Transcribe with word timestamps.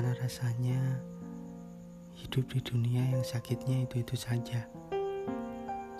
Bagaimana 0.00 0.24
rasanya 0.24 0.80
hidup 2.16 2.48
di 2.48 2.64
dunia 2.64 3.04
yang 3.12 3.20
sakitnya 3.20 3.84
itu-itu 3.84 4.16
saja? 4.16 4.64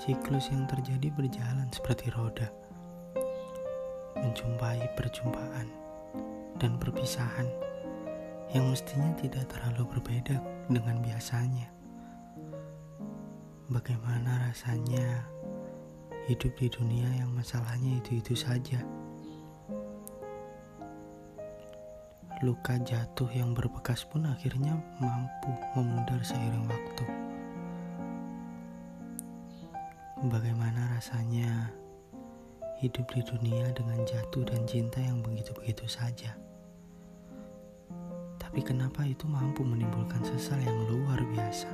Siklus 0.00 0.48
yang 0.48 0.64
terjadi 0.64 1.12
berjalan 1.12 1.68
seperti 1.68 2.08
roda, 2.16 2.48
menjumpai 4.16 4.88
perjumpaan 4.96 5.68
dan 6.56 6.80
perpisahan 6.80 7.44
yang 8.56 8.72
mestinya 8.72 9.12
tidak 9.20 9.44
terlalu 9.52 9.84
berbeda 9.92 10.40
dengan 10.72 11.04
biasanya. 11.04 11.68
Bagaimana 13.68 14.48
rasanya 14.48 15.28
hidup 16.24 16.56
di 16.56 16.72
dunia 16.72 17.20
yang 17.20 17.36
masalahnya 17.36 18.00
itu-itu 18.00 18.32
saja? 18.32 18.80
Luka 22.40 22.80
jatuh 22.80 23.28
yang 23.36 23.52
berbekas 23.52 24.08
pun 24.08 24.24
akhirnya 24.24 24.72
mampu 24.96 25.52
memudar 25.76 26.24
seiring 26.24 26.64
waktu. 26.72 27.04
Bagaimana 30.24 30.88
rasanya 30.96 31.68
hidup 32.80 33.12
di 33.12 33.20
dunia 33.28 33.68
dengan 33.76 34.00
jatuh 34.08 34.40
dan 34.48 34.64
cinta 34.64 35.04
yang 35.04 35.20
begitu-begitu 35.20 35.84
saja? 35.84 36.32
Tapi 38.40 38.64
kenapa 38.64 39.04
itu 39.04 39.28
mampu 39.28 39.60
menimbulkan 39.60 40.24
sesal 40.24 40.64
yang 40.64 40.88
luar 40.88 41.20
biasa? 41.20 41.68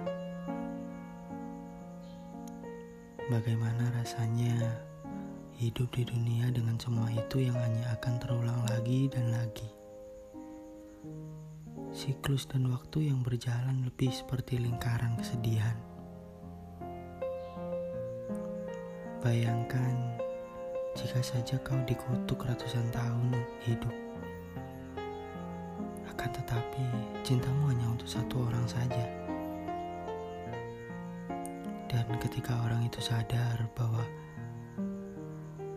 Bagaimana 3.31 3.95
rasanya 3.95 4.83
hidup 5.63 5.95
di 5.95 6.03
dunia 6.03 6.51
dengan 6.51 6.75
semua 6.75 7.07
itu 7.15 7.39
yang 7.39 7.55
hanya 7.55 7.95
akan 7.95 8.19
terulang 8.19 8.61
lagi 8.67 9.07
dan 9.07 9.31
lagi? 9.31 9.76
Siklus 11.97 12.45
dan 12.45 12.69
waktu 12.69 13.09
yang 13.09 13.25
berjalan 13.25 13.89
lebih 13.89 14.13
seperti 14.13 14.61
lingkaran 14.61 15.17
kesedihan. 15.17 15.73
Bayangkan 19.25 20.21
jika 20.93 21.25
saja 21.25 21.57
kau 21.65 21.81
dikutuk 21.89 22.45
ratusan 22.45 22.93
tahun 22.93 23.33
hidup. 23.65 23.97
Akan 26.13 26.31
tetapi 26.37 26.85
cintamu 27.25 27.73
hanya 27.73 27.97
untuk 27.97 28.09
satu 28.09 28.45
orang 28.45 28.69
saja. 28.69 29.05
Dan 31.89 32.07
ketika 32.21 32.61
orang 32.61 32.85
itu 32.85 33.01
sadar 33.01 33.57
bahwa 33.73 34.05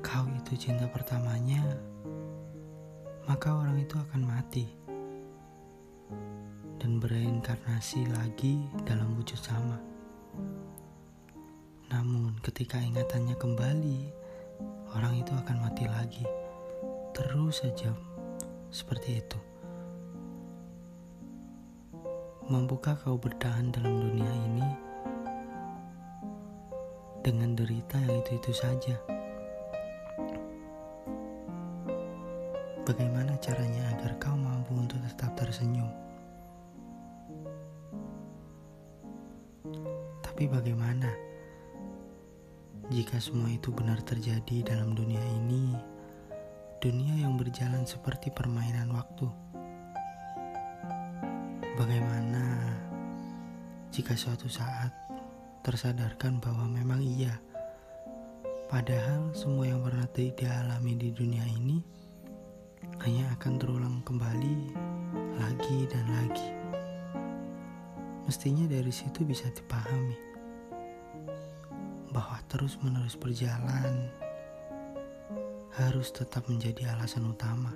kau 0.04 0.28
itu 0.36 0.68
cinta 0.68 0.84
pertamanya, 0.92 1.64
maka 3.24 3.56
orang 3.56 3.80
itu 3.80 3.96
akan 3.96 4.22
mati 4.28 4.89
dan 6.80 7.04
bereinkarnasi 7.04 8.08
lagi 8.16 8.64
dalam 8.88 9.20
wujud 9.20 9.36
sama. 9.36 9.76
Namun, 11.92 12.40
ketika 12.40 12.80
ingatannya 12.80 13.36
kembali, 13.36 14.00
orang 14.96 15.20
itu 15.20 15.36
akan 15.36 15.58
mati 15.60 15.86
lagi, 15.92 16.24
terus 17.12 17.60
saja 17.60 17.92
seperti 18.72 19.20
itu. 19.20 19.40
Mampukah 22.50 22.98
kau 22.98 23.20
bertahan 23.20 23.70
dalam 23.70 24.10
dunia 24.10 24.34
ini 24.50 24.70
dengan 27.22 27.54
derita 27.54 27.98
yang 28.02 28.22
itu-itu 28.26 28.54
saja? 28.54 28.96
Bagaimana 32.86 33.38
caranya 33.38 33.86
agar 33.94 34.18
kau 34.18 34.29
Tapi 40.40 40.56
bagaimana 40.56 41.12
jika 42.88 43.20
semua 43.20 43.52
itu 43.52 43.76
benar 43.76 44.00
terjadi 44.00 44.72
dalam 44.72 44.96
dunia 44.96 45.20
ini? 45.36 45.76
Dunia 46.80 47.28
yang 47.28 47.36
berjalan 47.36 47.84
seperti 47.84 48.32
permainan 48.32 48.88
waktu. 48.96 49.28
Bagaimana 51.76 52.56
jika 53.92 54.16
suatu 54.16 54.48
saat 54.48 54.96
tersadarkan 55.60 56.40
bahwa 56.40 56.72
memang 56.72 57.04
iya, 57.04 57.36
padahal 58.72 59.36
semua 59.36 59.68
yang 59.68 59.84
pernah 59.84 60.08
dialami 60.16 60.96
di 60.96 61.12
dunia 61.12 61.44
ini 61.52 61.84
hanya 63.04 63.28
akan 63.36 63.60
terulang 63.60 64.00
kembali 64.08 64.72
lagi 65.36 65.84
dan 65.92 66.08
lagi. 66.16 66.50
Mestinya 68.24 68.72
dari 68.72 68.94
situ 68.96 69.28
bisa 69.28 69.52
dipahami 69.52 70.29
bahwa 72.20 72.36
terus-menerus 72.52 73.16
berjalan 73.16 74.12
harus 75.80 76.12
tetap 76.12 76.44
menjadi 76.52 76.92
alasan 76.92 77.32
utama. 77.32 77.72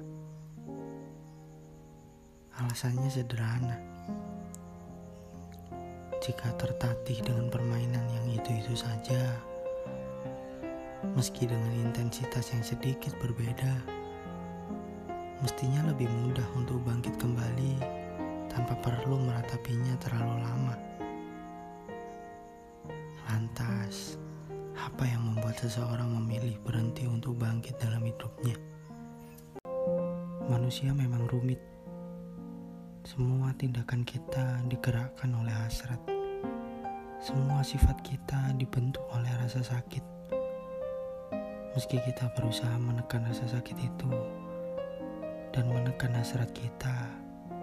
Alasannya 2.59 3.07
sederhana. 3.07 3.79
Jika 6.19 6.59
tertatih 6.59 7.23
dengan 7.23 7.47
permainan 7.47 8.03
yang 8.03 8.27
itu-itu 8.35 8.75
saja, 8.75 9.31
meski 11.15 11.47
dengan 11.47 11.71
intensitas 11.79 12.51
yang 12.51 12.67
sedikit 12.67 13.15
berbeda, 13.23 13.79
mestinya 15.39 15.87
lebih 15.87 16.11
mudah 16.19 16.47
untuk 16.59 16.83
bangkit 16.83 17.15
kembali 17.15 17.79
tanpa 18.51 18.75
perlu 18.83 19.23
meratapinya 19.23 19.95
terlalu 20.03 20.35
lama. 20.43 20.75
Lantas, 23.31 24.19
apa 24.83 25.07
yang 25.07 25.23
membuat 25.23 25.55
seseorang 25.63 26.11
memilih 26.11 26.59
berhenti 26.59 27.07
untuk 27.07 27.39
bangkit 27.39 27.79
dalam 27.79 28.03
hidupnya? 28.03 28.51
Manusia 30.51 30.91
memang 30.91 31.23
rumit. 31.31 31.63
Semua 33.07 33.55
tindakan 33.55 34.03
kita 34.03 34.59
digerakkan 34.67 35.31
oleh 35.39 35.55
hasrat. 35.55 36.03
Semua 37.23 37.63
sifat 37.63 38.03
kita 38.03 38.51
dibentuk 38.59 38.99
oleh 39.15 39.31
rasa 39.39 39.63
sakit. 39.63 40.03
Meski 41.79 42.03
kita 42.03 42.27
berusaha 42.35 42.75
menekan 42.75 43.23
rasa 43.23 43.47
sakit 43.47 43.77
itu 43.79 44.11
dan 45.55 45.71
menekan 45.71 46.11
hasrat 46.11 46.51
kita, 46.51 47.07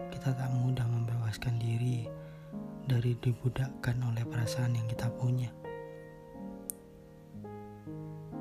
kita 0.08 0.32
tak 0.32 0.50
mudah 0.56 0.88
membebaskan 0.88 1.60
diri 1.60 2.08
dari 2.88 3.12
dibudakkan 3.20 4.00
oleh 4.08 4.24
perasaan 4.24 4.72
yang 4.72 4.88
kita 4.88 5.12
punya. 5.20 5.52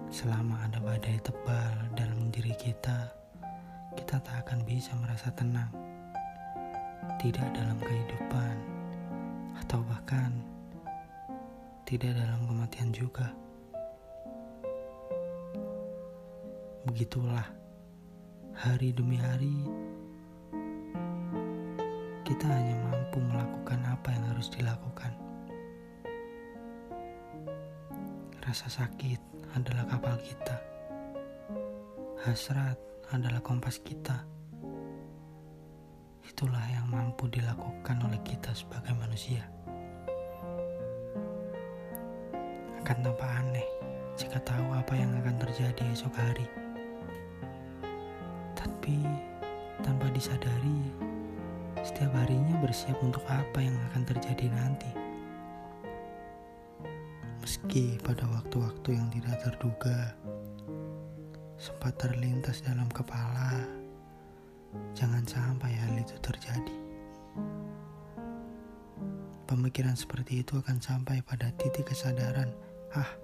Selama 0.10 0.66
ada 0.66 0.82
badai 0.82 1.22
tebal 1.22 1.94
dalam 1.94 2.34
diri 2.34 2.58
kita, 2.58 3.14
kita 3.94 4.18
tak 4.18 4.42
akan 4.42 4.66
bisa 4.66 4.98
merasa 4.98 5.30
tenang. 5.38 5.70
Tidak 7.22 7.48
dalam 7.54 7.78
kehidupan, 7.78 8.56
atau 9.62 9.86
bahkan 9.86 10.34
tidak 11.86 12.18
dalam 12.18 12.42
kematian 12.50 12.90
juga. 12.90 13.30
Begitulah, 16.90 17.46
hari 18.58 18.90
demi 18.90 19.22
hari 19.22 19.62
kita 22.26 22.50
hanya 22.50 22.82
mampu 22.90 23.22
melakukan 23.22 23.78
apa 23.86 24.10
yang 24.10 24.26
harus 24.34 24.50
dilakukan. 24.50 25.29
Rasa 28.50 28.66
sakit 28.82 29.46
adalah 29.54 29.86
kapal 29.86 30.18
kita. 30.26 30.58
Hasrat 32.26 32.82
adalah 33.14 33.46
kompas 33.46 33.78
kita. 33.78 34.26
Itulah 36.26 36.66
yang 36.74 36.90
mampu 36.90 37.30
dilakukan 37.30 38.02
oleh 38.02 38.18
kita 38.26 38.50
sebagai 38.58 38.98
manusia. 38.98 39.46
Akan 42.82 43.06
tampak 43.06 43.30
aneh 43.30 43.70
jika 44.18 44.42
tahu 44.42 44.66
apa 44.74 44.98
yang 44.98 45.14
akan 45.22 45.36
terjadi 45.46 45.86
esok 45.94 46.18
hari. 46.18 46.50
Tapi 48.58 48.98
tanpa 49.86 50.10
disadari, 50.10 50.90
setiap 51.86 52.18
harinya 52.18 52.58
bersiap 52.66 52.98
untuk 53.06 53.22
apa 53.30 53.62
yang 53.62 53.78
akan 53.94 54.10
terjadi 54.10 54.50
nanti. 54.50 55.09
Meski 57.50 57.98
pada 58.06 58.30
waktu-waktu 58.30 58.94
yang 58.94 59.10
tidak 59.10 59.42
terduga, 59.42 60.14
sempat 61.58 61.98
terlintas 61.98 62.62
dalam 62.62 62.86
kepala, 62.94 63.66
jangan 64.94 65.26
sampai 65.26 65.74
hal 65.74 65.98
itu 65.98 66.14
terjadi. 66.22 66.78
Pemikiran 69.50 69.98
seperti 69.98 70.46
itu 70.46 70.62
akan 70.62 70.78
sampai 70.78 71.26
pada 71.26 71.50
titik 71.58 71.90
kesadaran, 71.90 72.54
ah, 72.94 73.18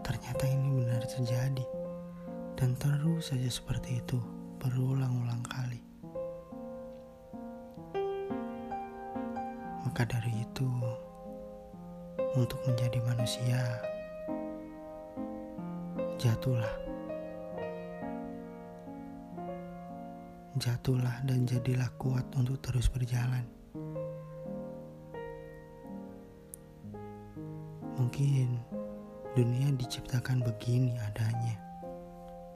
ternyata 0.00 0.48
ini 0.48 0.80
benar 0.80 1.04
terjadi. 1.04 1.68
Dan 2.56 2.80
terus 2.80 3.28
saja 3.28 3.52
seperti 3.52 4.00
itu, 4.00 4.16
berulang-ulang 4.56 5.44
kali. 5.44 5.84
Maka 9.84 10.08
dari 10.08 10.32
itu, 10.48 10.64
untuk 12.36 12.60
menjadi 12.68 13.00
manusia, 13.02 13.60
jatuhlah. 16.20 16.76
Jatuhlah 20.56 21.20
dan 21.28 21.44
jadilah 21.44 21.88
kuat 22.00 22.24
untuk 22.32 22.56
terus 22.64 22.88
berjalan. 22.88 23.44
Mungkin 27.96 28.56
dunia 29.36 29.68
diciptakan 29.76 30.40
begini 30.40 30.96
adanya. 30.96 31.65